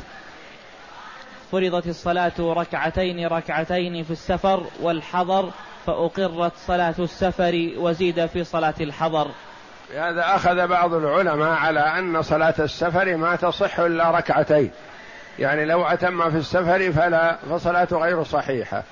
فرضت 1.51 1.87
الصلاة 1.87 2.33
ركعتين 2.39 3.27
ركعتين 3.27 4.03
في 4.03 4.11
السفر 4.11 4.63
والحضر 4.81 5.49
فأقرت 5.85 6.51
صلاة 6.57 6.95
السفر 6.99 7.71
وزيد 7.77 8.25
في 8.25 8.43
صلاة 8.43 8.73
الحضر. 8.81 9.27
هذا 9.95 10.35
أخذ 10.35 10.67
بعض 10.67 10.93
العلماء 10.93 11.49
على 11.49 11.79
أن 11.79 12.21
صلاة 12.21 12.55
السفر 12.59 13.17
ما 13.17 13.35
تصح 13.35 13.79
إلا 13.79 14.11
ركعتين. 14.11 14.71
يعني 15.39 15.65
لو 15.65 15.85
أتم 15.85 16.29
في 16.29 16.37
السفر 16.37 16.91
فلا 16.91 17.37
فصلاته 17.49 17.97
غير 17.97 18.23
صحيحة. 18.23 18.83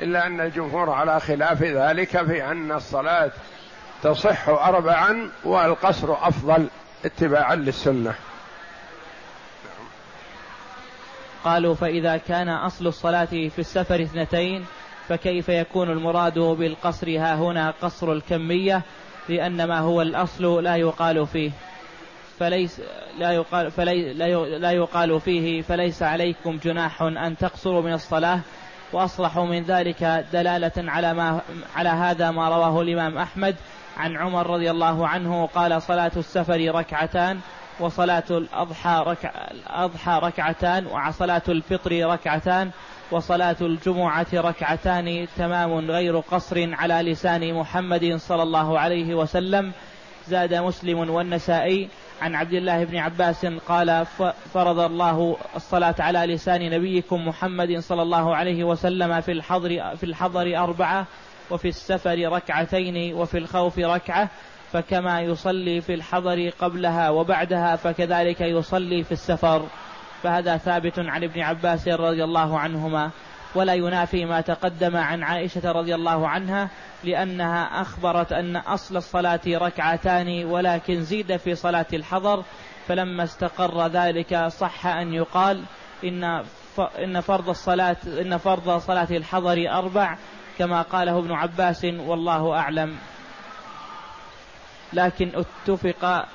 إلا 0.00 0.26
أن 0.26 0.40
الجمهور 0.40 0.90
على 0.90 1.20
خلاف 1.20 1.62
ذلك 1.62 2.24
في 2.24 2.44
أن 2.44 2.72
الصلاة 2.72 3.30
تصح 4.02 4.48
أربعا 4.48 5.30
والقصر 5.44 6.12
أفضل 6.12 6.68
اتباعا 7.04 7.54
للسنة. 7.54 8.14
قالوا 11.44 11.74
فإذا 11.74 12.16
كان 12.16 12.48
أصل 12.48 12.86
الصلاة 12.86 13.24
في 13.24 13.58
السفر 13.58 14.02
اثنتين 14.02 14.66
فكيف 15.08 15.48
يكون 15.48 15.90
المراد 15.90 16.38
بالقصر 16.38 17.18
ها 17.18 17.34
هنا 17.34 17.74
قصر 17.82 18.12
الكمية؟ 18.12 18.82
لأن 19.28 19.64
ما 19.64 19.78
هو 19.78 20.02
الأصل 20.02 20.64
لا 20.64 20.76
يقال 20.76 21.26
فيه. 21.26 21.50
فليس 22.38 22.80
لا 23.18 23.32
يقال 23.32 23.70
فلي 23.70 24.12
لا 24.58 24.70
يقال 24.70 25.20
فيه 25.20 25.62
فليس 25.62 26.02
عليكم 26.02 26.58
جناح 26.64 27.02
أن 27.02 27.36
تقصروا 27.36 27.82
من 27.82 27.92
الصلاة. 27.92 28.40
وأصلح 28.92 29.38
من 29.38 29.62
ذلك 29.62 30.26
دلالة 30.32 30.72
على 30.76 31.14
ما 31.14 31.40
على 31.76 31.88
هذا 31.88 32.30
ما 32.30 32.48
رواه 32.48 32.80
الإمام 32.80 33.18
أحمد. 33.18 33.56
عن 33.98 34.16
عمر 34.16 34.46
رضي 34.46 34.70
الله 34.70 35.08
عنه 35.08 35.46
قال 35.46 35.82
صلاة 35.82 36.12
السفر 36.16 36.74
ركعتان 36.74 37.40
وصلاة 37.80 38.24
الأضحى 38.30 39.02
ركع 39.06 39.30
الأضحى 39.50 40.20
ركعتان 40.22 40.86
وصلاة 40.86 41.42
الفطر 41.48 42.06
ركعتان 42.06 42.70
وصلاة 43.10 43.56
الجمعة 43.60 44.26
ركعتان 44.34 45.26
تمام 45.36 45.90
غير 45.90 46.18
قصر 46.18 46.74
على 46.74 47.12
لسان 47.12 47.54
محمد 47.54 48.16
صلى 48.16 48.42
الله 48.42 48.78
عليه 48.78 49.14
وسلم. 49.14 49.72
زاد 50.26 50.54
مسلم 50.54 51.10
والنسائي. 51.10 51.88
عن 52.22 52.34
عبد 52.34 52.52
الله 52.52 52.84
بن 52.84 52.96
عباس 52.96 53.46
قال 53.46 54.06
فرض 54.54 54.78
الله 54.78 55.36
الصلاة 55.56 55.94
على 55.98 56.18
لسان 56.18 56.70
نبيكم 56.70 57.28
محمد 57.28 57.78
صلى 57.78 58.02
الله 58.02 58.36
عليه 58.36 58.64
وسلم 58.64 59.20
في 59.20 59.32
الحضر 59.32 59.96
في 59.96 60.06
الحضر 60.06 60.58
أربعة 60.58 61.06
وفي 61.50 61.68
السفر 61.68 62.32
ركعتين 62.32 63.14
وفي 63.14 63.38
الخوف 63.38 63.78
ركعة 63.78 64.28
فكما 64.72 65.20
يصلي 65.20 65.80
في 65.80 65.94
الحضر 65.94 66.48
قبلها 66.60 67.10
وبعدها 67.10 67.76
فكذلك 67.76 68.40
يصلي 68.40 69.04
في 69.04 69.12
السفر. 69.12 69.66
فهذا 70.22 70.56
ثابت 70.56 70.98
عن 70.98 71.24
ابن 71.24 71.40
عباس 71.40 71.88
رضي 71.88 72.24
الله 72.24 72.58
عنهما. 72.58 73.10
ولا 73.54 73.74
ينافي 73.74 74.24
ما 74.24 74.40
تقدم 74.40 74.96
عن 74.96 75.22
عائشة 75.22 75.72
رضي 75.72 75.94
الله 75.94 76.28
عنها 76.28 76.68
لأنها 77.04 77.80
أخبرت 77.82 78.32
أن 78.32 78.56
أصل 78.56 78.96
الصلاة 78.96 79.40
ركعتان 79.46 80.44
ولكن 80.44 81.02
زيد 81.02 81.36
في 81.36 81.54
صلاة 81.54 81.86
الحضر 81.92 82.44
فلما 82.88 83.24
استقر 83.24 83.86
ذلك 83.86 84.46
صح 84.46 84.86
أن 84.86 85.14
يقال 85.14 85.62
إن 86.04 86.42
إن 87.04 87.20
فرض 87.20 87.48
الصلاة 87.48 87.96
إن 88.06 88.36
فرض 88.36 88.78
صلاة 88.78 89.08
الحضر 89.10 89.70
أربع 89.70 90.16
كما 90.58 90.82
قاله 90.82 91.18
ابن 91.18 91.32
عباس 91.32 91.84
والله 91.84 92.52
أعلم. 92.54 92.96
لكن 94.92 95.32
اتفق 95.34 96.26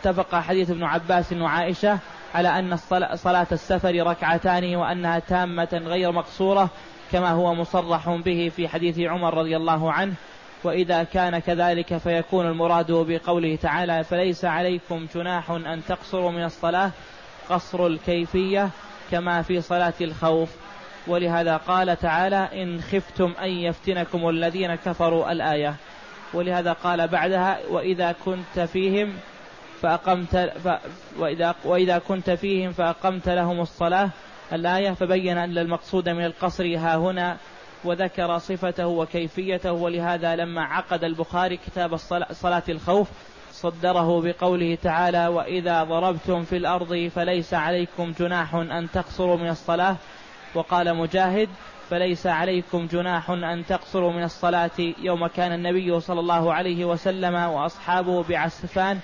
اتفق 0.00 0.34
حديث 0.34 0.70
ابن 0.70 0.84
عباس 0.84 1.32
وعائشة 1.32 1.98
على 2.34 2.48
أن 2.58 2.76
صلاة 3.14 3.46
السفر 3.52 4.06
ركعتان 4.06 4.76
وأنها 4.76 5.18
تامة 5.18 5.82
غير 5.84 6.12
مقصورة 6.12 6.68
كما 7.12 7.30
هو 7.30 7.54
مصرح 7.54 8.10
به 8.10 8.52
في 8.56 8.68
حديث 8.68 8.98
عمر 8.98 9.34
رضي 9.34 9.56
الله 9.56 9.92
عنه. 9.92 10.14
وإذا 10.64 11.02
كان 11.02 11.38
كذلك 11.38 11.96
فيكون 11.96 12.46
المراد 12.46 12.92
بقوله 12.92 13.56
تعالى 13.56 14.04
فليس 14.04 14.44
عليكم 14.44 15.06
جناح 15.14 15.50
أن 15.50 15.82
تقصروا 15.88 16.30
من 16.30 16.44
الصلاة 16.44 16.90
قصر 17.50 17.86
الكيفية 17.86 18.68
كما 19.10 19.42
في 19.42 19.60
صلاة 19.60 19.94
الخوف. 20.00 20.65
ولهذا 21.06 21.56
قال 21.56 21.96
تعالى 21.96 22.62
إن 22.62 22.80
خفتم 22.80 23.32
أن 23.42 23.48
يفتنكم 23.48 24.28
الذين 24.28 24.74
كفروا 24.74 25.32
الآية. 25.32 25.74
ولهذا 26.34 26.72
قال 26.72 27.08
بعدها 27.08 27.58
وإذا 27.70 28.14
كنت 28.24 28.60
فيهم 28.60 29.12
فأقمت 29.82 30.36
ف 30.36 30.68
وإذا, 31.18 31.54
وإذا 31.64 31.98
كنت 31.98 32.30
فيهم 32.30 32.72
فأقمت 32.72 33.28
لهم 33.28 33.60
الصلاة 33.60 34.10
الآية 34.52 34.90
فبين 34.90 35.38
أن 35.38 35.58
المقصود 35.58 36.08
من 36.08 36.24
القصر 36.24 36.76
ها 36.76 36.96
هنا 36.96 37.36
وذكر 37.84 38.38
صفته 38.38 38.86
وكيفيته 38.86 39.72
ولهذا 39.72 40.36
لما 40.36 40.64
عقد 40.64 41.04
البخاري 41.04 41.56
كتاب 41.56 41.96
صلاة 42.32 42.62
الخوف 42.68 43.08
صدره 43.52 44.22
بقوله 44.22 44.78
تعالى 44.82 45.26
وإذا 45.26 45.84
ضربتم 45.84 46.44
في 46.44 46.56
الأرض 46.56 47.10
فليس 47.14 47.54
عليكم 47.54 48.12
جناح 48.18 48.54
أن 48.54 48.88
تقصروا 48.92 49.36
من 49.36 49.48
الصلاة 49.48 49.96
وقال 50.54 50.96
مجاهد 50.96 51.48
فليس 51.90 52.26
عليكم 52.26 52.86
جناح 52.86 53.30
أن 53.30 53.66
تقصروا 53.66 54.12
من 54.12 54.22
الصلاة 54.22 54.70
يوم 54.78 55.26
كان 55.26 55.52
النبي 55.52 56.00
صلى 56.00 56.20
الله 56.20 56.54
عليه 56.54 56.84
وسلم 56.84 57.34
وأصحابه 57.34 58.22
بعسفان 58.22 59.00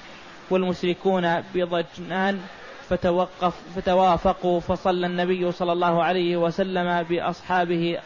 والمشركون 0.51 1.41
بضجنان 1.55 2.41
فتوقف 2.89 3.55
فتوافقوا 3.77 4.61
فصلى 4.61 5.07
النبي 5.07 5.53
صلى 5.53 5.73
الله 5.73 6.03
عليه 6.03 6.37
وسلم 6.37 7.03
بأصحابه 7.03 7.99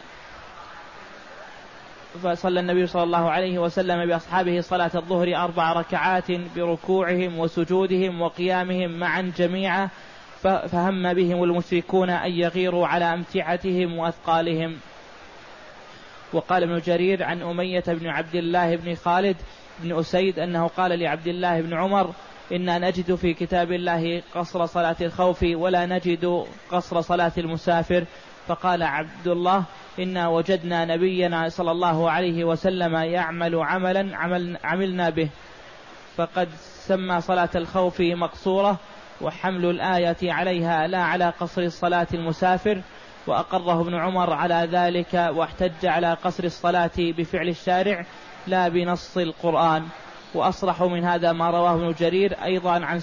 فصلى 2.23 2.59
النبي 2.59 2.87
صلى 2.87 3.03
الله 3.03 3.29
عليه 3.29 3.59
وسلم 3.59 4.05
بأصحابه 4.05 4.61
صلاة 4.61 4.91
الظهر 4.95 5.35
أربع 5.35 5.73
ركعات 5.73 6.31
بركوعهم 6.55 7.39
وسجودهم 7.39 8.21
وقيامهم 8.21 8.91
معا 8.91 9.31
جميعا 9.37 9.89
فهم 10.43 11.13
بهم 11.13 11.43
المشركون 11.43 12.09
أن 12.09 12.31
يغيروا 12.31 12.87
على 12.87 13.13
أمتعتهم 13.13 13.97
وأثقالهم. 13.97 14.77
وقال 16.33 16.63
ابن 16.63 16.79
جرير 16.79 17.23
عن 17.23 17.41
أمية 17.41 17.83
بن 17.87 18.07
عبد 18.07 18.35
الله 18.35 18.75
بن 18.75 18.95
خالد 18.95 19.35
بن 19.79 19.99
أسيد 19.99 20.39
أنه 20.39 20.67
قال 20.67 20.99
لعبد 20.99 21.27
الله 21.27 21.61
بن 21.61 21.73
عمر 21.73 22.13
إنا 22.51 22.79
نجد 22.79 23.15
في 23.15 23.33
كتاب 23.33 23.71
الله 23.71 24.21
قصر 24.35 24.65
صلاة 24.65 24.95
الخوف 25.01 25.43
ولا 25.43 25.85
نجد 25.85 26.45
قصر 26.71 27.01
صلاة 27.01 27.31
المسافر. 27.37 28.05
فقال 28.47 28.83
عبد 28.83 29.27
الله 29.27 29.63
إنا 29.99 30.27
وجدنا 30.27 30.85
نبينا 30.85 31.49
صلى 31.49 31.71
الله 31.71 32.11
عليه 32.11 32.43
وسلم 32.43 32.95
يعمل 32.95 33.55
عملا 33.55 34.17
عمل 34.17 34.57
عملنا 34.63 35.09
به. 35.09 35.29
فقد 36.17 36.49
سمى 36.59 37.21
صلاة 37.21 37.49
الخوف 37.55 38.01
مقصورة 38.01 38.77
وحمل 39.21 39.65
الآية 39.65 40.33
عليها 40.33 40.87
لا 40.87 41.03
على 41.03 41.33
قصر 41.39 41.61
الصلاة 41.61 42.07
المسافر 42.13 42.81
وأقره 43.27 43.81
ابن 43.81 43.95
عمر 43.95 44.33
على 44.33 44.69
ذلك 44.71 45.13
واحتج 45.13 45.85
على 45.85 46.13
قصر 46.13 46.43
الصلاة 46.43 46.91
بفعل 46.97 47.47
الشارع 47.49 48.05
لا 48.47 48.67
بنص 48.67 49.17
القرآن. 49.17 49.87
وأصرح 50.33 50.81
من 50.81 51.03
هذا 51.03 51.31
ما 51.31 51.49
رواه 51.49 51.75
ابن 51.75 51.93
جرير 51.99 52.43
أيضا 52.43 52.85
عن 52.85 52.99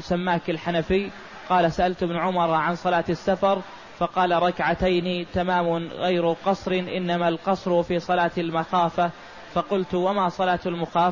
سماك 0.00 0.50
الحنفي. 0.50 1.10
قال 1.48 1.72
سألت 1.72 2.02
ابن 2.02 2.16
عمر 2.16 2.50
عن 2.50 2.74
صلاة 2.74 3.04
السفر 3.08 3.62
فقال 3.98 4.42
ركعتين 4.42 5.26
تمام 5.32 5.88
غير 5.88 6.32
قصر 6.32 6.72
إنما 6.72 7.28
القصر 7.28 7.82
في 7.82 7.98
صلاة 7.98 8.30
المخافة. 8.38 9.10
فقلت 9.54 9.94
وما 9.94 10.28
صلاة 10.28 10.60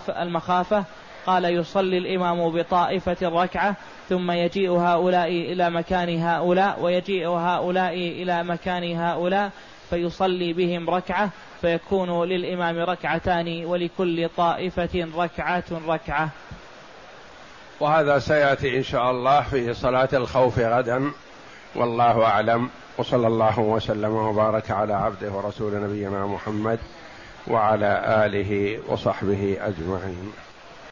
المخافة؟ 0.08 0.84
قال 1.26 1.44
يصلي 1.44 1.98
الإمام 1.98 2.50
بطائفة 2.50 3.16
الركعة 3.22 3.76
ثم 4.08 4.30
يجيء 4.30 4.70
هؤلاء 4.72 5.28
إلى 5.28 5.70
مكان 5.70 6.22
هؤلاء 6.22 6.80
ويجيء 6.82 7.28
هؤلاء 7.28 7.94
إلى 7.94 8.44
مكان 8.44 8.96
هؤلاء 8.98 9.50
فيصلي 9.90 10.52
بهم 10.52 10.90
ركعة 10.90 11.30
فيكون 11.61 12.28
للإمام 12.28 12.78
ركعتان 12.78 13.64
ولكل 13.64 14.28
طائفة 14.37 15.08
ركعة 15.16 15.64
ركعة. 15.88 16.28
وهذا 17.80 18.18
سيأتي 18.18 18.78
إن 18.78 18.82
شاء 18.82 19.11
الله 19.11 19.40
في 19.40 19.74
صلاة 19.74 20.08
الخوف 20.12 20.58
غدا 20.58 21.12
والله 21.74 22.24
أعلم 22.24 22.70
وصلى 22.98 23.26
الله 23.26 23.58
وسلم 23.58 24.14
وبارك 24.14 24.70
على 24.70 24.94
عبده 24.94 25.32
ورسول 25.32 25.82
نبينا 25.82 26.26
محمد 26.26 26.78
وعلى 27.48 28.24
آله 28.26 28.78
وصحبه 28.88 29.56
أجمعين. 29.61 30.32